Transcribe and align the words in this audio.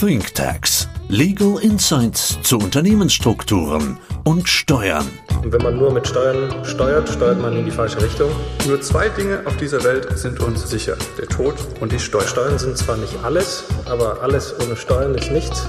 ThinkTax. 0.00 0.88
Legal 1.08 1.58
Insights 1.60 2.38
zu 2.42 2.58
Unternehmensstrukturen 2.58 3.98
und 4.22 4.48
Steuern. 4.48 5.08
Und 5.42 5.52
wenn 5.52 5.60
man 5.60 5.76
nur 5.76 5.92
mit 5.92 6.06
Steuern 6.06 6.64
steuert, 6.64 7.08
steuert 7.08 7.42
man 7.42 7.56
in 7.56 7.64
die 7.64 7.72
falsche 7.72 8.00
Richtung. 8.00 8.30
Nur 8.68 8.80
zwei 8.80 9.08
Dinge 9.08 9.42
auf 9.44 9.56
dieser 9.56 9.82
Welt 9.82 10.16
sind 10.16 10.38
uns 10.38 10.70
sicher. 10.70 10.96
Der 11.18 11.26
Tod 11.26 11.56
und 11.80 11.90
die 11.90 11.98
Steuern. 11.98 12.28
Steuern 12.28 12.58
sind 12.60 12.78
zwar 12.78 12.96
nicht 12.96 13.16
alles, 13.24 13.64
aber 13.86 14.22
alles 14.22 14.54
ohne 14.64 14.76
Steuern 14.76 15.16
ist 15.16 15.32
nichts. 15.32 15.66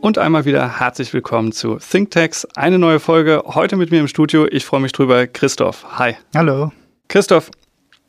Und 0.00 0.18
einmal 0.18 0.44
wieder 0.44 0.80
herzlich 0.80 1.14
willkommen 1.14 1.52
zu 1.52 1.76
ThinkTax. 1.76 2.48
Eine 2.56 2.80
neue 2.80 2.98
Folge 2.98 3.44
heute 3.46 3.76
mit 3.76 3.92
mir 3.92 4.00
im 4.00 4.08
Studio. 4.08 4.48
Ich 4.50 4.66
freue 4.66 4.80
mich 4.80 4.90
drüber. 4.90 5.28
Christoph, 5.28 5.84
hi. 6.00 6.16
Hallo. 6.34 6.72
Christoph, 7.06 7.52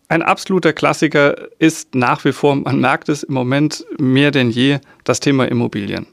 ein 0.07 0.21
absoluter 0.21 0.73
Klassiker 0.73 1.36
ist 1.59 1.95
nach 1.95 2.23
wie 2.25 2.33
vor, 2.33 2.55
man 2.55 2.79
merkt 2.79 3.09
es 3.09 3.23
im 3.23 3.33
Moment 3.33 3.86
mehr 3.99 4.31
denn 4.31 4.50
je, 4.50 4.79
das 5.04 5.19
Thema 5.19 5.45
Immobilien. 5.45 6.07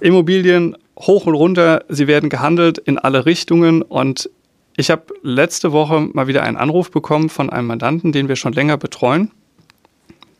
Immobilien 0.00 0.76
hoch 0.98 1.26
und 1.26 1.34
runter, 1.34 1.84
sie 1.88 2.06
werden 2.06 2.28
gehandelt 2.28 2.78
in 2.78 2.98
alle 2.98 3.26
Richtungen 3.26 3.82
und 3.82 4.30
ich 4.76 4.90
habe 4.90 5.06
letzte 5.22 5.72
Woche 5.72 6.00
mal 6.12 6.26
wieder 6.26 6.42
einen 6.42 6.56
Anruf 6.56 6.90
bekommen 6.90 7.30
von 7.30 7.48
einem 7.48 7.68
Mandanten, 7.68 8.12
den 8.12 8.28
wir 8.28 8.36
schon 8.36 8.52
länger 8.52 8.76
betreuen, 8.76 9.30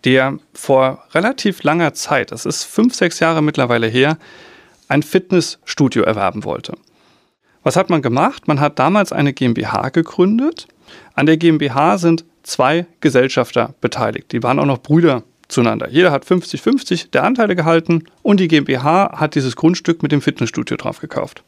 der 0.04 0.38
vor 0.52 1.04
relativ 1.12 1.62
langer 1.62 1.94
Zeit, 1.94 2.32
das 2.32 2.44
ist 2.44 2.64
fünf, 2.64 2.94
sechs 2.94 3.18
Jahre 3.20 3.42
mittlerweile 3.42 3.86
her, 3.86 4.18
ein 4.88 5.02
Fitnessstudio 5.02 6.02
erwerben 6.02 6.44
wollte. 6.44 6.74
Was 7.62 7.76
hat 7.76 7.90
man 7.90 8.02
gemacht? 8.02 8.46
Man 8.46 8.60
hat 8.60 8.78
damals 8.78 9.10
eine 9.10 9.32
GmbH 9.32 9.88
gegründet. 9.88 10.68
An 11.14 11.26
der 11.26 11.36
GmbH 11.36 11.98
sind 11.98 12.24
zwei 12.46 12.86
Gesellschafter 13.00 13.74
beteiligt. 13.80 14.32
Die 14.32 14.42
waren 14.42 14.58
auch 14.58 14.66
noch 14.66 14.78
Brüder 14.78 15.22
zueinander. 15.48 15.88
Jeder 15.90 16.12
hat 16.12 16.24
50-50 16.24 17.10
der 17.10 17.24
Anteile 17.24 17.56
gehalten 17.56 18.04
und 18.22 18.40
die 18.40 18.48
GmbH 18.48 19.18
hat 19.18 19.34
dieses 19.34 19.56
Grundstück 19.56 20.02
mit 20.02 20.12
dem 20.12 20.22
Fitnessstudio 20.22 20.76
drauf 20.76 21.00
gekauft. 21.00 21.42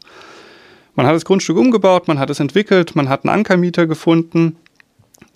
Man 0.94 1.06
hat 1.06 1.14
das 1.14 1.24
Grundstück 1.24 1.56
umgebaut, 1.56 2.08
man 2.08 2.18
hat 2.18 2.30
es 2.30 2.40
entwickelt, 2.40 2.96
man 2.96 3.08
hat 3.08 3.24
einen 3.24 3.34
Ankermieter 3.34 3.86
gefunden. 3.86 4.56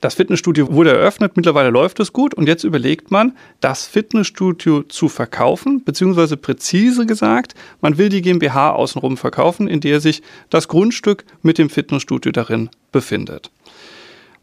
Das 0.00 0.14
Fitnessstudio 0.14 0.72
wurde 0.72 0.90
eröffnet, 0.90 1.36
mittlerweile 1.36 1.70
läuft 1.70 2.00
es 2.00 2.12
gut 2.12 2.34
und 2.34 2.48
jetzt 2.48 2.64
überlegt 2.64 3.12
man, 3.12 3.36
das 3.60 3.86
Fitnessstudio 3.86 4.82
zu 4.82 5.08
verkaufen, 5.08 5.84
beziehungsweise 5.84 6.36
präzise 6.36 7.06
gesagt, 7.06 7.54
man 7.80 7.98
will 7.98 8.08
die 8.08 8.22
GmbH 8.22 8.72
außenrum 8.72 9.16
verkaufen, 9.16 9.68
in 9.68 9.80
der 9.80 10.00
sich 10.00 10.22
das 10.50 10.66
Grundstück 10.66 11.24
mit 11.42 11.58
dem 11.58 11.70
Fitnessstudio 11.70 12.32
darin 12.32 12.70
befindet. 12.90 13.52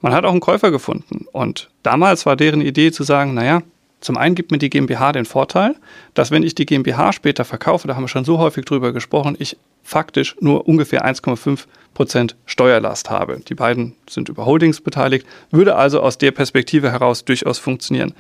Man 0.02 0.14
hat 0.14 0.26
auch 0.26 0.32
einen 0.32 0.40
Käufer 0.40 0.72
gefunden. 0.72 1.26
Und 1.32 1.70
damals 1.84 2.26
war 2.26 2.36
deren 2.36 2.62
Idee 2.62 2.92
zu 2.92 3.04
sagen, 3.04 3.34
naja, 3.34 3.62
zum 4.02 4.18
einen 4.18 4.36
gibt 4.36 4.52
mir 4.52 4.58
die 4.58 4.70
GmbH 4.70 5.12
den 5.12 5.26
Vorteil, 5.26 5.76
dass 6.14 6.32
wenn 6.32 6.44
ich 6.44 6.56
die 6.56 6.66
GmbH 6.66 7.12
später 7.12 7.44
verkaufe, 7.44 7.88
da 7.88 7.96
haben 7.96 8.04
wir 8.04 8.08
schon 8.08 8.24
so 8.24 8.38
häufig 8.38 8.64
drüber 8.64 8.94
gesprochen, 8.94 9.36
ich 9.40 9.58
faktisch 9.84 10.36
nur 10.40 10.68
ungefähr 10.68 11.06
1,5 11.06 11.66
Prozent 11.94 12.36
Steuerlast 12.46 13.10
habe. 13.10 13.40
Die 13.40 13.56
beiden 13.56 13.96
sind 14.10 14.30
über 14.30 14.46
Holdings 14.46 14.80
beteiligt, 14.80 15.28
würde 15.52 15.76
also 15.76 16.02
aus 16.02 16.18
der 16.18 16.32
Perspektive 16.32 16.92
heraus 16.92 17.26
durchaus 17.26 17.60
funktionieren. 17.60 18.14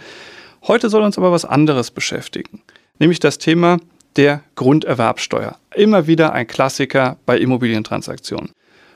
Heute 0.67 0.89
soll 0.89 1.03
uns 1.03 1.17
aber 1.17 1.31
was 1.31 1.45
anderes 1.45 1.91
beschäftigen, 1.91 2.61
nämlich 2.97 3.19
das 3.19 3.37
Thema 3.37 3.77
der 4.17 4.41
Grunderwerbsteuer. 4.55 5.55
Immer 5.75 6.07
wieder 6.07 6.33
ein 6.33 6.47
Klassiker 6.47 7.17
bei 7.25 7.37
Immobilientransaktionen. 7.37 8.51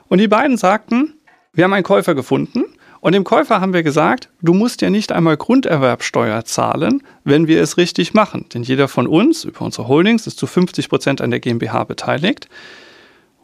Und 0.08 0.18
die 0.18 0.28
beiden 0.28 0.58
sagten, 0.58 1.14
wir 1.54 1.64
haben 1.64 1.72
einen 1.72 1.84
Käufer 1.84 2.14
gefunden 2.14 2.64
und 3.00 3.12
dem 3.12 3.24
Käufer 3.24 3.60
haben 3.60 3.74
wir 3.74 3.82
gesagt, 3.82 4.30
du 4.40 4.54
musst 4.54 4.80
ja 4.80 4.90
nicht 4.90 5.12
einmal 5.12 5.36
Grunderwerbsteuer 5.36 6.44
zahlen, 6.44 7.02
wenn 7.22 7.46
wir 7.46 7.60
es 7.62 7.76
richtig 7.76 8.14
machen. 8.14 8.46
Denn 8.54 8.62
jeder 8.62 8.88
von 8.88 9.06
uns 9.06 9.44
über 9.44 9.60
unsere 9.60 9.88
Holdings 9.88 10.26
ist 10.26 10.38
zu 10.38 10.46
50 10.46 10.88
Prozent 10.88 11.20
an 11.20 11.30
der 11.30 11.40
GmbH 11.40 11.84
beteiligt. 11.84 12.48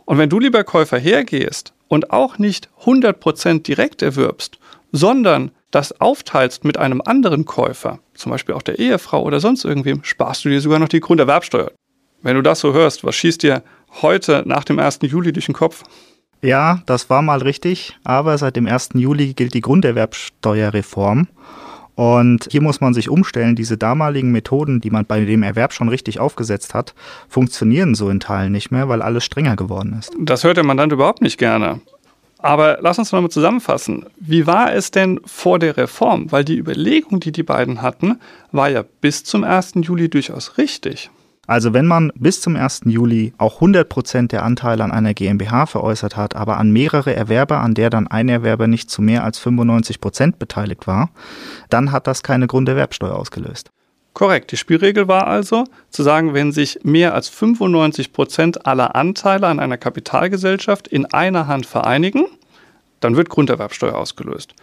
Und 0.06 0.18
wenn 0.18 0.30
du, 0.30 0.40
lieber 0.40 0.64
Käufer, 0.64 0.98
hergehst 0.98 1.74
und 1.88 2.10
auch 2.10 2.38
nicht 2.38 2.70
100 2.80 3.20
Prozent 3.20 3.68
direkt 3.68 4.00
erwirbst, 4.00 4.58
sondern 4.92 5.50
das 5.70 6.00
aufteilst 6.00 6.64
mit 6.64 6.78
einem 6.78 7.02
anderen 7.04 7.44
Käufer, 7.44 8.00
zum 8.14 8.32
Beispiel 8.32 8.54
auch 8.54 8.62
der 8.62 8.78
Ehefrau 8.78 9.22
oder 9.22 9.40
sonst 9.40 9.64
irgendwem, 9.64 10.02
sparst 10.04 10.44
du 10.44 10.48
dir 10.48 10.60
sogar 10.60 10.78
noch 10.78 10.88
die 10.88 11.00
Grunderwerbsteuer. 11.00 11.70
Wenn 12.22 12.36
du 12.36 12.42
das 12.42 12.60
so 12.60 12.72
hörst, 12.72 13.04
was 13.04 13.14
schießt 13.14 13.42
dir 13.42 13.62
heute 14.02 14.42
nach 14.46 14.64
dem 14.64 14.78
1. 14.78 15.00
Juli 15.02 15.32
durch 15.32 15.46
den 15.46 15.54
Kopf? 15.54 15.84
Ja, 16.42 16.82
das 16.86 17.10
war 17.10 17.22
mal 17.22 17.42
richtig, 17.42 17.98
aber 18.02 18.38
seit 18.38 18.56
dem 18.56 18.66
1. 18.66 18.90
Juli 18.94 19.34
gilt 19.34 19.54
die 19.54 19.60
Grunderwerbsteuerreform. 19.60 21.28
Und 21.96 22.48
hier 22.50 22.62
muss 22.62 22.80
man 22.80 22.94
sich 22.94 23.10
umstellen. 23.10 23.56
Diese 23.56 23.76
damaligen 23.76 24.32
Methoden, 24.32 24.80
die 24.80 24.88
man 24.88 25.04
bei 25.04 25.22
dem 25.22 25.42
Erwerb 25.42 25.74
schon 25.74 25.90
richtig 25.90 26.18
aufgesetzt 26.18 26.72
hat, 26.72 26.94
funktionieren 27.28 27.94
so 27.94 28.08
in 28.08 28.20
Teilen 28.20 28.52
nicht 28.52 28.70
mehr, 28.70 28.88
weil 28.88 29.02
alles 29.02 29.24
strenger 29.24 29.54
geworden 29.54 29.96
ist. 29.98 30.10
Das 30.18 30.42
hört 30.42 30.56
der 30.56 30.64
Mandant 30.64 30.92
überhaupt 30.92 31.20
nicht 31.20 31.36
gerne. 31.36 31.80
Aber 32.38 32.78
lass 32.80 32.98
uns 32.98 33.12
mal 33.12 33.28
zusammenfassen. 33.28 34.06
Wie 34.18 34.46
war 34.46 34.72
es 34.72 34.90
denn 34.90 35.20
vor 35.26 35.58
der 35.58 35.76
Reform? 35.76 36.32
Weil 36.32 36.42
die 36.42 36.56
Überlegung, 36.56 37.20
die 37.20 37.32
die 37.32 37.42
beiden 37.42 37.82
hatten, 37.82 38.18
war 38.50 38.70
ja 38.70 38.82
bis 39.02 39.24
zum 39.24 39.44
1. 39.44 39.72
Juli 39.82 40.08
durchaus 40.08 40.56
richtig. 40.56 41.10
Also 41.50 41.74
wenn 41.74 41.88
man 41.88 42.12
bis 42.14 42.40
zum 42.40 42.54
1. 42.54 42.82
Juli 42.84 43.32
auch 43.36 43.56
100 43.56 43.88
Prozent 43.88 44.30
der 44.30 44.44
Anteile 44.44 44.84
an 44.84 44.92
einer 44.92 45.14
GmbH 45.14 45.66
veräußert 45.66 46.16
hat, 46.16 46.36
aber 46.36 46.58
an 46.58 46.70
mehrere 46.70 47.12
Erwerber, 47.16 47.58
an 47.58 47.74
der 47.74 47.90
dann 47.90 48.06
ein 48.06 48.28
Erwerber 48.28 48.68
nicht 48.68 48.88
zu 48.88 49.02
mehr 49.02 49.24
als 49.24 49.40
95 49.40 50.00
Prozent 50.00 50.38
beteiligt 50.38 50.86
war, 50.86 51.10
dann 51.68 51.90
hat 51.90 52.06
das 52.06 52.22
keine 52.22 52.46
Grunderwerbsteuer 52.46 53.16
ausgelöst. 53.16 53.72
Korrekt. 54.14 54.52
Die 54.52 54.56
Spielregel 54.56 55.08
war 55.08 55.26
also 55.26 55.64
zu 55.88 56.04
sagen, 56.04 56.34
wenn 56.34 56.52
sich 56.52 56.78
mehr 56.84 57.14
als 57.14 57.28
95 57.28 58.12
Prozent 58.12 58.64
aller 58.64 58.94
Anteile 58.94 59.48
an 59.48 59.58
einer 59.58 59.76
Kapitalgesellschaft 59.76 60.86
in 60.86 61.04
einer 61.06 61.48
Hand 61.48 61.66
vereinigen, 61.66 62.26
dann 63.00 63.16
wird 63.16 63.28
Grunderwerbsteuer 63.28 63.96
ausgelöst. 63.96 64.54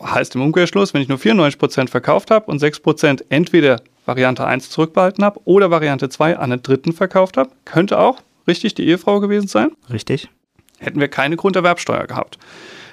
Heißt 0.00 0.36
im 0.36 0.42
Umkehrschluss, 0.42 0.94
wenn 0.94 1.02
ich 1.02 1.08
nur 1.08 1.18
94 1.18 1.58
Prozent 1.58 1.90
verkauft 1.90 2.30
habe 2.30 2.48
und 2.48 2.60
6 2.60 2.78
Prozent 2.78 3.24
entweder 3.28 3.80
Variante 4.06 4.46
1 4.46 4.70
zurückbehalten 4.70 5.24
habe 5.24 5.40
oder 5.44 5.70
Variante 5.70 6.08
2 6.08 6.38
an 6.38 6.50
den 6.50 6.62
dritten 6.62 6.92
verkauft 6.92 7.36
habe. 7.36 7.50
Könnte 7.64 7.98
auch 7.98 8.20
richtig 8.46 8.74
die 8.74 8.86
Ehefrau 8.86 9.20
gewesen 9.20 9.48
sein. 9.48 9.70
Richtig. 9.90 10.28
Hätten 10.78 11.00
wir 11.00 11.08
keine 11.08 11.36
Grunderwerbsteuer 11.36 12.06
gehabt. 12.06 12.38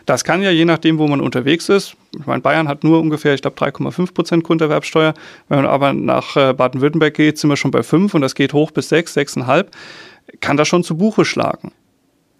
Das 0.05 0.23
kann 0.23 0.41
ja 0.41 0.49
je 0.49 0.65
nachdem, 0.65 0.97
wo 0.97 1.07
man 1.07 1.21
unterwegs 1.21 1.69
ist. 1.69 1.95
Ich 2.17 2.25
meine, 2.25 2.41
Bayern 2.41 2.67
hat 2.67 2.83
nur 2.83 2.99
ungefähr, 2.99 3.35
ich 3.35 3.41
glaube, 3.41 3.57
3,5 3.59 4.13
Prozent 4.13 4.43
Grunderwerbsteuer. 4.43 5.13
Wenn 5.47 5.57
man 5.57 5.67
aber 5.67 5.93
nach 5.93 6.35
äh, 6.35 6.53
Baden-Württemberg 6.53 7.13
geht, 7.13 7.37
sind 7.37 7.49
wir 7.49 7.57
schon 7.57 7.71
bei 7.71 7.83
5 7.83 8.15
und 8.15 8.21
das 8.21 8.33
geht 8.33 8.53
hoch 8.53 8.71
bis 8.71 8.89
6, 8.89 9.17
6,5. 9.17 9.67
Kann 10.41 10.57
das 10.57 10.67
schon 10.67 10.83
zu 10.83 10.97
Buche 10.97 11.25
schlagen. 11.25 11.71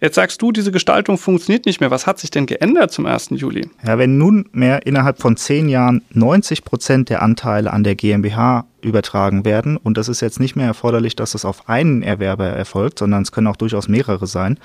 Jetzt 0.01 0.15
sagst 0.15 0.41
du, 0.41 0.53
diese 0.53 0.71
Gestaltung 0.71 1.17
funktioniert 1.17 1.65
nicht 1.65 1.81
mehr. 1.81 1.91
Was 1.91 2.07
hat 2.07 2.19
sich 2.19 2.31
denn 2.31 2.45
geändert 2.45 2.91
zum 2.91 3.05
1. 3.05 3.31
Juli? 3.31 3.69
Ja, 3.85 3.97
wenn 3.97 4.17
nunmehr 4.17 4.85
innerhalb 4.85 5.19
von 5.19 5.35
zehn 5.35 5.67
Jahren 5.67 6.03
90 6.13 6.63
Prozent 6.63 7.09
der 7.09 7.21
Anteile 7.21 7.73
an 7.73 7.83
der 7.83 7.95
GmbH 7.95 8.65
übertragen 8.81 9.43
werden, 9.43 9.75
und 9.75 9.97
das 9.97 10.07
ist 10.07 10.21
jetzt 10.21 10.39
nicht 10.39 10.55
mehr 10.55 10.67
erforderlich, 10.67 11.17
dass 11.17 11.31
das 11.31 11.43
auf 11.43 11.67
einen 11.67 12.01
Erwerber 12.01 12.45
erfolgt, 12.45 12.99
sondern 12.99 13.23
es 13.23 13.33
können 13.33 13.47
auch 13.47 13.57
durchaus 13.57 13.89
mehrere 13.89 14.25
sein, 14.25 14.57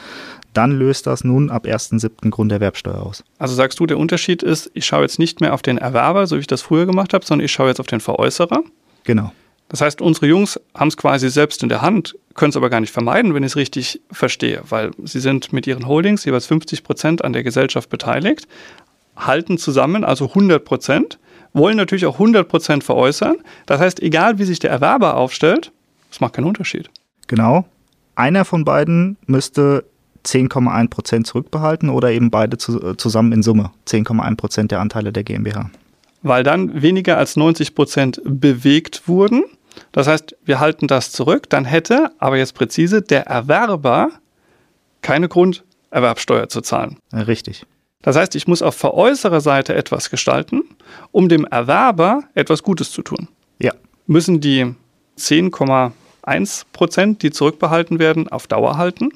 dann 0.53 0.71
löst 0.71 1.09
das 1.09 1.25
nun 1.25 1.51
ab 1.51 1.67
1.7. 1.67 2.31
Grunderwerbsteuer 2.31 3.03
aus. 3.03 3.25
Also 3.39 3.57
sagst 3.57 3.81
du, 3.81 3.87
der 3.87 3.99
Unterschied 3.99 4.45
ist, 4.45 4.71
ich 4.75 4.87
schaue 4.87 5.03
jetzt 5.03 5.19
nicht 5.19 5.41
mehr 5.41 5.53
auf 5.53 5.63
den 5.63 5.79
Erwerber, 5.79 6.29
so 6.29 6.37
wie 6.37 6.41
ich 6.41 6.47
das 6.47 6.63
früher 6.63 6.87
gemacht 6.87 7.13
habe, 7.13 7.27
sondern 7.27 7.45
ich 7.45 7.51
schaue 7.51 7.69
jetzt 7.69 7.81
auf 7.81 7.89
den 7.89 7.99
Veräußerer? 7.99 8.63
Genau. 9.03 9.33
Das 9.69 9.81
heißt, 9.81 10.01
unsere 10.01 10.27
Jungs 10.27 10.61
haben 10.75 10.89
es 10.89 10.97
quasi 10.97 11.29
selbst 11.29 11.65
in 11.65 11.69
der 11.69 11.83
Hand, 11.83 12.15
können 12.35 12.51
es 12.51 12.57
aber 12.57 12.71
gar 12.71 12.81
nicht 12.81 12.93
vermeiden, 12.93 13.35
wenn 13.35 13.43
ich 13.43 13.53
es 13.53 13.57
richtig 13.57 14.01
verstehe, 14.11 14.63
weil 14.69 14.91
sie 15.05 15.21
sind 15.21 15.53
mit 15.53 15.67
ihren 15.67 15.87
Holdings 15.87 16.25
jeweils 16.25 16.47
50 16.47 16.83
Prozent 16.83 17.25
an 17.25 17.33
der 17.33 17.43
Gesellschaft 17.43 17.89
beteiligt, 17.89 18.49
halten 19.17 19.59
zusammen, 19.59 20.05
also 20.05 20.29
100 20.29 20.65
Prozent, 20.65 21.19
wollen 21.53 21.77
natürlich 21.77 22.07
auch 22.07 22.15
100 22.15 22.49
Prozent 22.49 22.85
veräußern. 22.85 23.37
Das 23.67 23.81
heißt, 23.81 24.03
egal 24.03 24.39
wie 24.39 24.45
sich 24.45 24.59
der 24.59 24.71
Erwerber 24.71 25.17
aufstellt, 25.17 25.71
es 26.11 26.21
macht 26.21 26.35
keinen 26.35 26.47
Unterschied. 26.47 26.91
Genau. 27.29 27.65
Einer 28.17 28.45
von 28.45 28.65
beiden 28.65 29.17
müsste 29.27 29.85
10,1 30.25 30.89
Prozent 30.89 31.27
zurückbehalten 31.27 31.89
oder 31.91 32.11
eben 32.11 32.31
beide 32.31 32.59
zu, 32.59 32.83
äh, 32.83 32.97
zusammen 32.97 33.33
in 33.33 33.43
Summe 33.43 33.71
10,1 33.87 34.37
Prozent 34.37 34.71
der 34.73 34.81
Anteile 34.81 35.13
der 35.13 35.23
GmbH. 35.23 35.71
Weil 36.23 36.43
dann 36.43 36.83
weniger 36.83 37.19
als 37.19 37.37
90 37.37 37.75
Prozent 37.75 38.21
bewegt 38.25 39.07
wurden. 39.07 39.45
Das 39.93 40.07
heißt, 40.07 40.37
wir 40.45 40.61
halten 40.61 40.87
das 40.87 41.13
zurück, 41.13 41.49
dann 41.51 41.65
hätte, 41.65 42.13
aber 42.19 42.37
jetzt 42.37 42.55
präzise, 42.55 43.03
der 43.03 43.27
Erwerber 43.27 44.11
keine 45.03 45.29
Grunderwerbsteuer 45.29 46.49
zu 46.49 46.61
zahlen. 46.61 46.99
Richtig. 47.13 47.67
Das 48.03 48.17
heißt, 48.17 48.35
ich 48.35 48.47
muss 48.47 48.61
auf 48.61 48.75
Veräußererseite 48.75 49.75
etwas 49.75 50.11
gestalten, 50.11 50.63
um 51.11 51.29
dem 51.29 51.45
Erwerber 51.47 52.25
etwas 52.35 52.63
Gutes 52.63 52.91
zu 52.91 53.03
tun. 53.03 53.29
Ja. 53.59 53.73
Müssen 54.07 54.41
die 54.41 54.75
10,1 55.19 56.65
Prozent, 56.73 57.23
die 57.23 57.31
zurückbehalten 57.31 57.99
werden, 57.99 58.29
auf 58.29 58.47
Dauer 58.47 58.77
halten? 58.77 59.11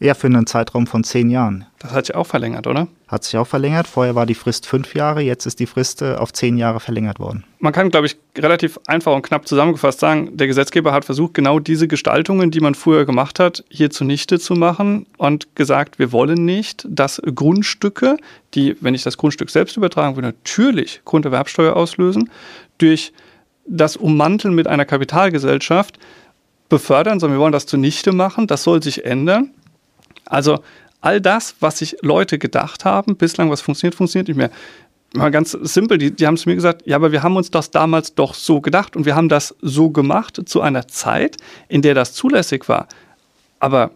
Eher 0.00 0.14
für 0.14 0.26
einen 0.26 0.46
Zeitraum 0.46 0.86
von 0.86 1.04
zehn 1.04 1.30
Jahren. 1.30 1.66
Das 1.78 1.92
hat 1.92 2.06
sich 2.06 2.14
auch 2.14 2.26
verlängert, 2.26 2.66
oder? 2.66 2.88
Hat 3.08 3.24
sich 3.24 3.36
auch 3.36 3.46
verlängert. 3.46 3.86
Vorher 3.86 4.14
war 4.14 4.26
die 4.26 4.34
Frist 4.34 4.66
fünf 4.66 4.94
Jahre, 4.94 5.20
jetzt 5.20 5.46
ist 5.46 5.60
die 5.60 5.66
Frist 5.66 6.02
äh, 6.02 6.14
auf 6.14 6.32
zehn 6.32 6.56
Jahre 6.56 6.80
verlängert 6.80 7.18
worden. 7.18 7.44
Man 7.58 7.72
kann, 7.72 7.90
glaube 7.90 8.06
ich, 8.06 8.16
relativ 8.36 8.78
einfach 8.86 9.14
und 9.14 9.22
knapp 9.22 9.46
zusammengefasst 9.46 10.00
sagen, 10.00 10.36
der 10.36 10.46
Gesetzgeber 10.46 10.92
hat 10.92 11.04
versucht, 11.04 11.34
genau 11.34 11.58
diese 11.58 11.88
Gestaltungen, 11.88 12.50
die 12.50 12.60
man 12.60 12.74
früher 12.74 13.04
gemacht 13.04 13.38
hat, 13.38 13.64
hier 13.68 13.90
zunichte 13.90 14.38
zu 14.38 14.54
machen 14.54 15.06
und 15.16 15.54
gesagt, 15.56 15.98
wir 15.98 16.12
wollen 16.12 16.44
nicht, 16.44 16.86
dass 16.88 17.22
Grundstücke, 17.34 18.16
die, 18.54 18.76
wenn 18.80 18.94
ich 18.94 19.02
das 19.02 19.16
Grundstück 19.16 19.50
selbst 19.50 19.76
übertragen 19.76 20.16
will, 20.16 20.22
natürlich 20.22 21.02
Grunderwerbsteuer 21.04 21.76
auslösen, 21.76 22.30
durch 22.78 23.12
das 23.66 23.96
Ummanteln 23.96 24.54
mit 24.54 24.66
einer 24.66 24.84
Kapitalgesellschaft 24.84 25.98
befördern, 26.68 27.20
sondern 27.20 27.38
wir 27.38 27.42
wollen 27.42 27.52
das 27.52 27.66
zunichte 27.66 28.12
machen. 28.12 28.46
Das 28.46 28.62
soll 28.62 28.82
sich 28.82 29.04
ändern. 29.04 29.50
Also 30.26 30.60
all 31.00 31.20
das, 31.20 31.56
was 31.60 31.78
sich 31.78 31.96
Leute 32.02 32.38
gedacht 32.38 32.84
haben, 32.84 33.16
bislang, 33.16 33.50
was 33.50 33.60
funktioniert, 33.60 33.94
funktioniert 33.94 34.28
nicht 34.28 34.36
mehr. 34.36 34.50
Mal 35.14 35.30
ganz 35.30 35.52
simpel, 35.52 35.98
die, 35.98 36.10
die 36.10 36.26
haben 36.26 36.36
zu 36.36 36.48
mir 36.48 36.56
gesagt, 36.56 36.82
ja, 36.86 36.96
aber 36.96 37.12
wir 37.12 37.22
haben 37.22 37.36
uns 37.36 37.50
das 37.50 37.70
damals 37.70 38.14
doch 38.14 38.34
so 38.34 38.60
gedacht 38.60 38.96
und 38.96 39.04
wir 39.04 39.14
haben 39.14 39.28
das 39.28 39.54
so 39.60 39.90
gemacht 39.90 40.40
zu 40.46 40.60
einer 40.60 40.88
Zeit, 40.88 41.36
in 41.68 41.82
der 41.82 41.94
das 41.94 42.14
zulässig 42.14 42.68
war. 42.68 42.88
Aber 43.60 43.92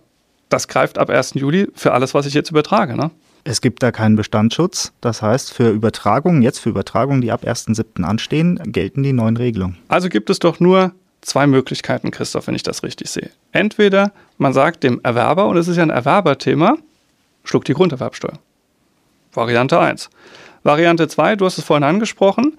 das 0.48 0.68
greift 0.68 0.98
ab 0.98 1.10
1. 1.10 1.34
Juli 1.34 1.68
für 1.74 1.92
alles, 1.92 2.14
was 2.14 2.26
ich 2.26 2.34
jetzt 2.34 2.50
übertrage. 2.50 2.96
Ne? 2.96 3.10
Es 3.44 3.60
gibt 3.60 3.82
da 3.82 3.90
keinen 3.90 4.16
Bestandsschutz. 4.16 4.92
Das 5.00 5.22
heißt, 5.22 5.52
für 5.52 5.70
Übertragungen, 5.70 6.42
jetzt 6.42 6.58
für 6.58 6.68
Übertragungen, 6.68 7.20
die 7.20 7.32
ab 7.32 7.44
1.7. 7.44 8.04
anstehen, 8.04 8.60
gelten 8.66 9.02
die 9.02 9.12
neuen 9.12 9.36
Regelungen. 9.36 9.76
Also 9.88 10.08
gibt 10.08 10.30
es 10.30 10.38
doch 10.38 10.60
nur 10.60 10.92
zwei 11.28 11.46
Möglichkeiten, 11.46 12.10
Christoph, 12.10 12.46
wenn 12.46 12.54
ich 12.54 12.62
das 12.62 12.82
richtig 12.82 13.10
sehe. 13.10 13.30
Entweder 13.52 14.12
man 14.38 14.52
sagt 14.52 14.82
dem 14.82 15.00
Erwerber, 15.02 15.46
und 15.46 15.56
es 15.56 15.68
ist 15.68 15.76
ja 15.76 15.82
ein 15.82 15.90
Erwerberthema, 15.90 16.76
schluck 17.44 17.64
die 17.64 17.74
Grunderwerbsteuer. 17.74 18.38
Variante 19.32 19.78
1. 19.78 20.10
Variante 20.62 21.08
2, 21.08 21.36
du 21.36 21.44
hast 21.44 21.58
es 21.58 21.64
vorhin 21.64 21.84
angesprochen, 21.84 22.58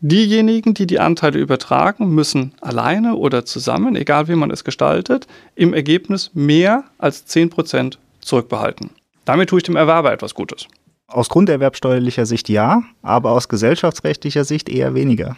diejenigen, 0.00 0.74
die 0.74 0.86
die 0.86 1.00
Anteile 1.00 1.38
übertragen, 1.38 2.10
müssen 2.10 2.52
alleine 2.60 3.14
oder 3.14 3.44
zusammen, 3.44 3.96
egal 3.96 4.28
wie 4.28 4.34
man 4.34 4.50
es 4.50 4.64
gestaltet, 4.64 5.26
im 5.54 5.72
Ergebnis 5.72 6.30
mehr 6.34 6.84
als 6.98 7.26
10% 7.26 7.96
zurückbehalten. 8.20 8.90
Damit 9.24 9.48
tue 9.48 9.58
ich 9.58 9.64
dem 9.64 9.76
Erwerber 9.76 10.12
etwas 10.12 10.34
Gutes. 10.34 10.66
Aus 11.08 11.28
grunderwerbsteuerlicher 11.28 12.26
Sicht 12.26 12.48
ja, 12.48 12.82
aber 13.00 13.30
aus 13.30 13.48
gesellschaftsrechtlicher 13.48 14.42
Sicht 14.42 14.68
eher 14.68 14.94
weniger. 14.94 15.36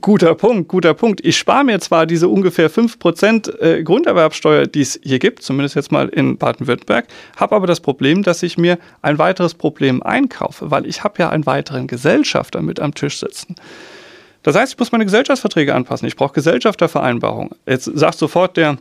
Guter 0.00 0.34
Punkt, 0.34 0.66
guter 0.66 0.92
Punkt. 0.92 1.24
Ich 1.24 1.38
spare 1.38 1.62
mir 1.62 1.78
zwar 1.78 2.04
diese 2.04 2.26
ungefähr 2.26 2.68
5% 2.68 3.60
äh, 3.60 3.84
Grunderwerbsteuer, 3.84 4.66
die 4.66 4.80
es 4.80 4.98
hier 5.04 5.20
gibt, 5.20 5.44
zumindest 5.44 5.76
jetzt 5.76 5.92
mal 5.92 6.08
in 6.08 6.36
Baden-Württemberg, 6.36 7.06
habe 7.36 7.54
aber 7.54 7.68
das 7.68 7.78
Problem, 7.78 8.24
dass 8.24 8.42
ich 8.42 8.58
mir 8.58 8.76
ein 9.02 9.16
weiteres 9.18 9.54
Problem 9.54 10.02
einkaufe, 10.02 10.72
weil 10.72 10.84
ich 10.84 11.04
habe 11.04 11.14
ja 11.20 11.30
einen 11.30 11.46
weiteren 11.46 11.86
Gesellschafter 11.86 12.60
mit 12.60 12.80
am 12.80 12.92
Tisch 12.92 13.20
sitzen. 13.20 13.54
Das 14.42 14.56
heißt, 14.56 14.72
ich 14.72 14.78
muss 14.80 14.90
meine 14.90 15.04
Gesellschaftsverträge 15.04 15.76
anpassen. 15.76 16.08
Ich 16.08 16.16
brauche 16.16 16.34
Gesellschaftervereinbarungen. 16.34 17.52
Jetzt 17.66 17.84
sagt 17.84 18.18
sofort 18.18 18.56
der 18.56 18.78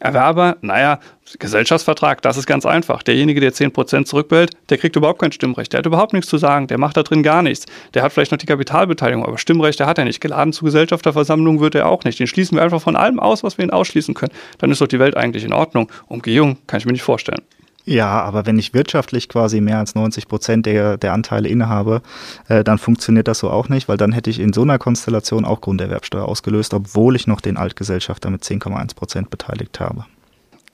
Erwerber, 0.00 0.56
naja, 0.60 0.98
Gesellschaftsvertrag, 1.38 2.22
das 2.22 2.36
ist 2.36 2.46
ganz 2.46 2.66
einfach. 2.66 3.02
Derjenige, 3.02 3.40
der 3.40 3.52
10% 3.52 4.04
zurückbehält, 4.04 4.52
der 4.68 4.78
kriegt 4.78 4.96
überhaupt 4.96 5.20
kein 5.20 5.32
Stimmrecht. 5.32 5.72
Der 5.72 5.78
hat 5.78 5.86
überhaupt 5.86 6.12
nichts 6.12 6.28
zu 6.28 6.38
sagen. 6.38 6.66
Der 6.66 6.78
macht 6.78 6.96
da 6.96 7.02
drin 7.02 7.22
gar 7.22 7.42
nichts. 7.42 7.66
Der 7.92 8.02
hat 8.02 8.12
vielleicht 8.12 8.32
noch 8.32 8.38
die 8.38 8.46
Kapitalbeteiligung, 8.46 9.24
aber 9.24 9.38
Stimmrecht, 9.38 9.80
der 9.80 9.86
hat 9.86 9.98
er 9.98 10.04
nicht. 10.04 10.20
Geladen 10.20 10.52
zu 10.52 10.64
Gesellschafterversammlungen 10.64 11.60
wird 11.60 11.74
er 11.74 11.88
auch 11.88 12.04
nicht. 12.04 12.18
Den 12.18 12.26
schließen 12.26 12.56
wir 12.56 12.62
einfach 12.62 12.82
von 12.82 12.96
allem 12.96 13.20
aus, 13.20 13.42
was 13.42 13.58
wir 13.58 13.64
ihn 13.64 13.70
ausschließen 13.70 14.14
können. 14.14 14.32
Dann 14.58 14.70
ist 14.70 14.80
doch 14.80 14.86
die 14.86 14.98
Welt 14.98 15.16
eigentlich 15.16 15.44
in 15.44 15.52
Ordnung. 15.52 15.90
Umgehung 16.06 16.58
kann 16.66 16.78
ich 16.78 16.86
mir 16.86 16.92
nicht 16.92 17.02
vorstellen. 17.02 17.42
Ja, 17.86 18.22
aber 18.22 18.46
wenn 18.46 18.58
ich 18.58 18.72
wirtschaftlich 18.72 19.28
quasi 19.28 19.60
mehr 19.60 19.78
als 19.78 19.94
90 19.94 20.26
Prozent 20.26 20.64
der, 20.64 20.96
der 20.96 21.12
Anteile 21.12 21.48
innehabe, 21.48 22.00
äh, 22.48 22.64
dann 22.64 22.78
funktioniert 22.78 23.28
das 23.28 23.40
so 23.40 23.50
auch 23.50 23.68
nicht, 23.68 23.88
weil 23.88 23.98
dann 23.98 24.12
hätte 24.12 24.30
ich 24.30 24.40
in 24.40 24.54
so 24.54 24.62
einer 24.62 24.78
Konstellation 24.78 25.44
auch 25.44 25.60
Grunderwerbsteuer 25.60 26.24
ausgelöst, 26.24 26.72
obwohl 26.72 27.14
ich 27.14 27.26
noch 27.26 27.42
den 27.42 27.58
Altgesellschafter 27.58 28.30
mit 28.30 28.42
10,1 28.42 28.94
Prozent 28.94 29.30
beteiligt 29.30 29.80
habe. 29.80 30.06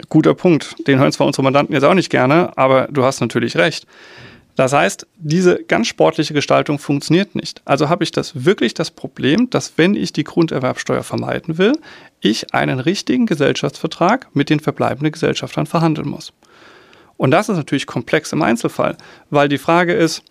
Guter 0.09 0.35
Punkt. 0.35 0.77
Den 0.87 0.99
hören 0.99 1.13
zwar 1.13 1.27
unsere 1.27 1.43
Mandanten 1.43 1.75
jetzt 1.75 1.85
auch 1.85 1.95
nicht 1.95 2.11
gerne, 2.11 2.57
aber 2.57 2.89
du 2.91 3.05
hast 3.05 3.21
natürlich 3.21 3.57
recht. 3.57 3.87
Das 4.57 4.73
heißt, 4.73 5.07
diese 5.17 5.63
ganz 5.65 5.89
sportliche 5.89 6.35
Gestaltung 6.35 6.79
funktioniert 6.79 7.35
nicht. 7.35 7.63
Also 7.65 7.89
habe 7.89 8.05
ich 8.05 8.13
das 8.13 8.45
wirklich 8.45 8.75
das 8.75 8.91
Problem, 8.91 9.49
dass 9.51 9.73
wenn 9.77 9.95
ich 9.95 10.13
die 10.13 10.25
Grunderwerbsteuer 10.25 11.03
vermeiden 11.03 11.59
will, 11.59 11.73
ich 12.21 12.55
einen 12.55 12.79
richtigen 12.79 13.27
Gesellschaftsvertrag 13.27 14.29
mit 14.35 14.51
den 14.51 14.61
verbleibenden 14.61 15.13
Gesellschaftern 15.13 15.67
verhandeln 15.67 16.09
muss. 16.09 16.33
Und 17.21 17.33
das 17.33 17.51
ist 17.51 17.59
natürlich 17.59 17.87
komplex 17.87 18.33
im 18.33 18.41
Einzelfall, 18.41 18.97
weil 19.29 19.51
die 19.51 19.59
Frage 19.59 19.93
ist, 19.93 20.23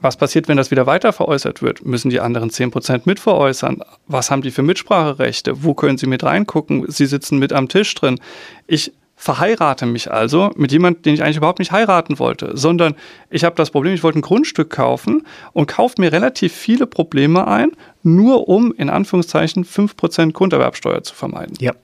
was 0.00 0.16
passiert, 0.16 0.48
wenn 0.48 0.56
das 0.56 0.70
wieder 0.70 0.86
weiter 0.86 1.12
veräußert 1.12 1.60
wird? 1.60 1.84
Müssen 1.84 2.08
die 2.08 2.20
anderen 2.20 2.48
10% 2.48 3.02
mitveräußern? 3.04 3.82
Was 4.06 4.30
haben 4.30 4.40
die 4.40 4.50
für 4.50 4.62
Mitspracherechte? 4.62 5.62
Wo 5.62 5.74
können 5.74 5.98
sie 5.98 6.06
mit 6.06 6.24
reingucken? 6.24 6.90
Sie 6.90 7.04
sitzen 7.04 7.38
mit 7.38 7.52
am 7.52 7.68
Tisch 7.68 7.94
drin. 7.94 8.18
Ich 8.66 8.94
verheirate 9.14 9.84
mich 9.84 10.10
also 10.10 10.52
mit 10.56 10.72
jemandem, 10.72 11.02
den 11.02 11.12
ich 11.12 11.22
eigentlich 11.22 11.36
überhaupt 11.36 11.58
nicht 11.58 11.70
heiraten 11.70 12.18
wollte, 12.18 12.56
sondern 12.56 12.94
ich 13.28 13.44
habe 13.44 13.56
das 13.56 13.70
Problem, 13.70 13.92
ich 13.92 14.02
wollte 14.02 14.20
ein 14.20 14.22
Grundstück 14.22 14.70
kaufen 14.70 15.26
und 15.52 15.66
kaufe 15.66 15.96
mir 16.00 16.12
relativ 16.12 16.54
viele 16.54 16.86
Probleme 16.86 17.46
ein, 17.46 17.72
nur 18.02 18.48
um 18.48 18.72
in 18.72 18.88
Anführungszeichen 18.88 19.66
5% 19.66 20.32
Grunderwerbsteuer 20.32 21.02
zu 21.02 21.14
vermeiden. 21.14 21.56
Ja. 21.60 21.74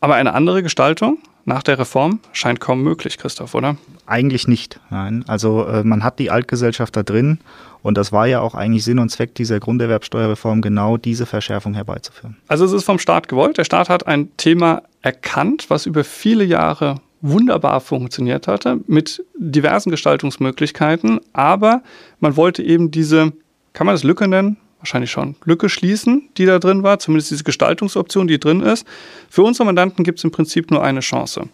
Aber 0.00 0.16
eine 0.16 0.34
andere 0.34 0.64
Gestaltung 0.64 1.18
nach 1.44 1.62
der 1.62 1.78
Reform 1.78 2.20
scheint 2.32 2.60
kaum 2.60 2.82
möglich, 2.82 3.18
Christoph, 3.18 3.54
oder? 3.54 3.76
Eigentlich 4.06 4.46
nicht, 4.48 4.80
nein. 4.90 5.24
Also 5.26 5.66
äh, 5.66 5.84
man 5.84 6.04
hat 6.04 6.18
die 6.18 6.30
Altgesellschaft 6.30 6.96
da 6.96 7.02
drin 7.02 7.38
und 7.82 7.96
das 7.96 8.12
war 8.12 8.26
ja 8.26 8.40
auch 8.40 8.54
eigentlich 8.54 8.84
Sinn 8.84 8.98
und 8.98 9.10
Zweck 9.10 9.34
dieser 9.34 9.60
Grunderwerbsteuerreform, 9.60 10.60
genau 10.60 10.96
diese 10.96 11.26
Verschärfung 11.26 11.74
herbeizuführen. 11.74 12.36
Also 12.48 12.64
es 12.64 12.72
ist 12.72 12.84
vom 12.84 12.98
Staat 12.98 13.28
gewollt. 13.28 13.58
Der 13.58 13.64
Staat 13.64 13.88
hat 13.88 14.06
ein 14.06 14.34
Thema 14.36 14.82
erkannt, 15.02 15.66
was 15.68 15.86
über 15.86 16.04
viele 16.04 16.44
Jahre 16.44 16.96
wunderbar 17.22 17.80
funktioniert 17.80 18.48
hatte, 18.48 18.80
mit 18.86 19.24
diversen 19.36 19.90
Gestaltungsmöglichkeiten, 19.90 21.20
aber 21.32 21.82
man 22.18 22.36
wollte 22.36 22.62
eben 22.62 22.90
diese, 22.90 23.32
kann 23.72 23.86
man 23.86 23.94
das 23.94 24.04
Lücke 24.04 24.26
nennen? 24.26 24.56
Wahrscheinlich 24.80 25.10
schon, 25.10 25.36
Lücke 25.44 25.68
schließen, 25.68 26.28
die 26.36 26.46
da 26.46 26.58
drin 26.58 26.82
war, 26.82 26.98
zumindest 26.98 27.30
diese 27.30 27.44
Gestaltungsoption, 27.44 28.26
die 28.26 28.40
drin 28.40 28.60
ist. 28.60 28.86
Für 29.28 29.42
unsere 29.42 29.66
Mandanten 29.66 30.04
gibt 30.04 30.18
es 30.18 30.24
im 30.24 30.30
Prinzip 30.30 30.70
nur 30.70 30.82
eine 30.82 31.00
Chance. 31.00 31.48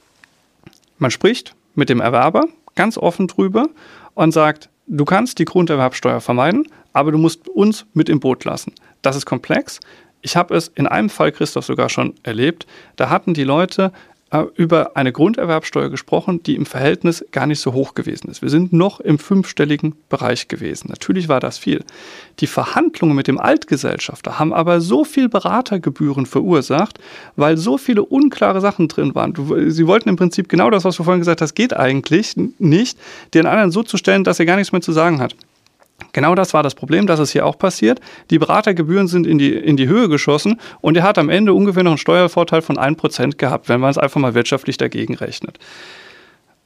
Man 0.99 1.11
spricht 1.11 1.55
mit 1.75 1.89
dem 1.89 2.01
Erwerber 2.01 2.45
ganz 2.75 2.97
offen 2.97 3.27
drüber 3.27 3.69
und 4.15 4.33
sagt, 4.33 4.71
du 4.87 5.05
kannst 5.05 5.39
die 5.39 5.45
Grunderwerbsteuer 5.45 6.21
vermeiden, 6.21 6.69
aber 6.93 7.13
du 7.13 7.19
musst 7.19 7.49
uns 7.49 7.85
mit 7.93 8.09
im 8.09 8.21
Boot 8.21 8.45
lassen. 8.45 8.73
Das 9.03 9.17
ist 9.17 9.27
komplex. 9.27 9.81
Ich 10.23 10.37
habe 10.37 10.57
es 10.57 10.69
in 10.69 10.87
einem 10.87 11.11
Fall, 11.11 11.33
Christoph, 11.33 11.67
sogar 11.67 11.89
schon 11.89 12.15
erlebt. 12.23 12.67
Da 12.97 13.11
hatten 13.11 13.35
die 13.35 13.45
Leute 13.45 13.93
über 14.57 14.97
eine 14.97 15.13
Grunderwerbsteuer 15.13 15.89
gesprochen, 15.89 16.43
die 16.43 16.57
im 16.57 16.67
Verhältnis 16.67 17.25
gar 17.31 17.47
nicht 17.47 17.61
so 17.61 17.73
hoch 17.73 17.95
gewesen 17.95 18.29
ist. 18.29 18.43
Wir 18.43 18.49
sind 18.49 18.73
noch 18.73 18.99
im 18.99 19.21
fünfstelligen 19.21 19.95
Bereich 20.09 20.49
gewesen. 20.49 20.89
Natürlich 20.89 21.29
war 21.29 21.39
das 21.39 21.59
viel. 21.59 21.85
Die 22.41 22.49
Verhandlungen 22.49 23.15
mit 23.15 23.29
dem 23.29 23.39
Altgesellschafter 23.39 24.39
haben 24.39 24.53
aber 24.53 24.81
so 24.81 25.05
viel 25.05 25.29
Beratergebühren 25.29 26.27
verursacht, 26.27 26.99
weil 27.37 27.57
so 27.57 27.79
viele 27.79 28.05
unklare 28.05 28.61
Sachen 28.61 28.89
drin 28.89 29.15
waren. 29.15 29.35
Sie 29.71 29.87
wollten 29.87 30.09
im 30.09 30.17
Prinzip 30.17 30.49
genau 30.49 30.71
das, 30.71 30.85
was 30.85 30.97
du 30.97 31.05
vorhin 31.05 31.21
gesagt 31.21 31.41
hast, 31.41 31.55
geht 31.55 31.75
eigentlich 31.75 32.35
nicht, 32.59 32.99
den 33.33 33.47
anderen 33.47 33.71
so 33.71 33.85
zu 33.85 33.97
stellen, 33.97 34.25
dass 34.25 34.41
er 34.41 34.47
gar 34.47 34.57
nichts 34.57 34.73
mehr 34.73 34.83
zu 34.83 34.93
sagen 34.93 35.21
hat. 35.21 35.37
Genau 36.17 36.35
das 36.35 36.55
war 36.55 36.63
das 36.63 36.75
Problem, 36.75 37.07
dass 37.07 37.21
es 37.21 37.33
hier 37.33 37.45
auch 37.45 37.59
passiert. 37.59 38.01
Die 38.31 38.39
Beratergebühren 38.39 39.07
sind 39.07 39.27
in 39.27 39.37
die, 39.37 39.53
in 39.53 39.77
die 39.77 39.87
Höhe 39.87 40.09
geschossen 40.09 40.59
und 40.81 40.97
er 40.97 41.03
hat 41.03 41.19
am 41.19 41.29
Ende 41.29 41.53
ungefähr 41.53 41.83
noch 41.83 41.91
einen 41.91 41.99
Steuervorteil 41.99 42.63
von 42.63 42.79
1% 42.79 43.37
gehabt, 43.37 43.69
wenn 43.69 43.81
man 43.81 43.91
es 43.91 43.99
einfach 43.99 44.19
mal 44.19 44.33
wirtschaftlich 44.33 44.79
dagegen 44.79 45.15
rechnet. 45.15 45.59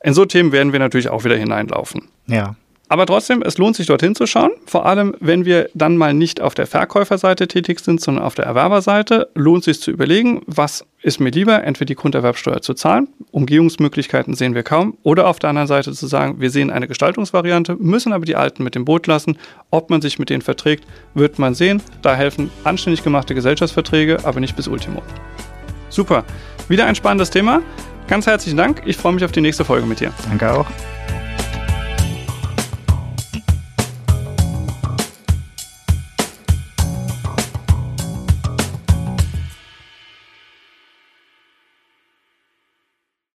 In 0.05 0.15
so 0.15 0.25
Themen 0.25 0.53
werden 0.53 0.71
wir 0.71 0.79
natürlich 0.79 1.09
auch 1.09 1.25
wieder 1.25 1.35
hineinlaufen. 1.37 2.03
Ja. 2.29 2.55
Aber 2.91 3.07
trotzdem, 3.07 3.41
es 3.43 3.57
lohnt 3.57 3.77
sich 3.77 3.87
dorthin 3.87 4.17
zu 4.17 4.27
schauen. 4.27 4.51
Vor 4.67 4.85
allem, 4.85 5.15
wenn 5.21 5.45
wir 5.45 5.71
dann 5.75 5.97
mal 5.97 6.13
nicht 6.13 6.41
auf 6.41 6.57
der 6.57 6.67
Verkäuferseite 6.67 7.47
tätig 7.47 7.79
sind, 7.79 8.01
sondern 8.01 8.25
auf 8.25 8.35
der 8.35 8.47
Erwerberseite, 8.47 9.29
lohnt 9.37 9.63
sich 9.63 9.81
zu 9.81 9.93
überlegen, 9.93 10.43
was 10.47 10.85
ist 11.01 11.21
mir 11.21 11.31
lieber, 11.31 11.63
entweder 11.63 11.87
die 11.87 11.95
Grunderwerbsteuer 11.95 12.63
zu 12.63 12.75
zahlen, 12.75 13.07
Umgehungsmöglichkeiten 13.31 14.35
sehen 14.35 14.57
wir 14.57 14.65
kaum, 14.65 14.99
oder 15.05 15.29
auf 15.29 15.39
der 15.39 15.51
anderen 15.51 15.69
Seite 15.69 15.93
zu 15.93 16.09
sagen, 16.09 16.41
wir 16.41 16.51
sehen 16.51 16.71
eine 16.71 16.89
Gestaltungsvariante, 16.89 17.77
müssen 17.77 18.13
aber 18.13 18.25
die 18.25 18.35
Alten 18.35 18.65
mit 18.65 18.75
dem 18.75 18.85
Boot 18.85 19.07
lassen. 19.07 19.39
Ob 19.71 19.89
man 19.89 20.03
sich 20.03 20.19
mit 20.19 20.29
denen 20.29 20.43
verträgt, 20.43 20.85
wird 21.15 21.39
man 21.39 21.55
sehen. 21.55 21.81
Da 22.03 22.17
helfen 22.17 22.51
anständig 22.65 23.05
gemachte 23.05 23.37
Gesellschaftsverträge, 23.37 24.25
aber 24.25 24.41
nicht 24.41 24.57
bis 24.57 24.67
Ultimo. 24.67 25.01
Super. 25.91 26.25
Wieder 26.69 26.87
ein 26.87 26.97
spannendes 26.97 27.31
Thema. 27.31 27.63
Ganz 28.09 28.27
herzlichen 28.27 28.57
Dank. 28.57 28.83
Ich 28.85 28.97
freue 28.97 29.13
mich 29.13 29.25
auf 29.25 29.31
die 29.31 29.41
nächste 29.41 29.65
Folge 29.65 29.87
mit 29.87 30.01
dir. 30.01 30.13
Danke 30.29 30.53
auch. 30.53 30.67